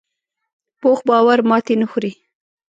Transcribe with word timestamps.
پوخ 0.81 0.99
باور 1.09 1.39
ماتې 1.49 1.73
نه 1.81 1.85
خوري 1.91 2.11